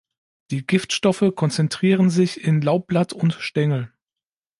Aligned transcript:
Die 0.49 0.65
Giftstoffe 0.65 1.31
konzentrieren 1.35 2.09
sich 2.09 2.43
in 2.43 2.61
Laubblatt 2.61 3.13
und 3.13 3.33
Stängel. 3.35 3.93